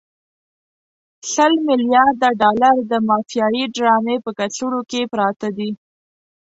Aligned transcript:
سل 1.33 1.53
ملیارده 1.67 2.29
ډالر 2.41 2.75
د 2.91 2.93
مافیایي 3.07 3.65
ډرامې 3.75 4.15
په 4.25 4.31
کڅوړو 4.37 4.81
کې 4.89 5.01
پراته 5.11 5.47
دي. 5.57 5.69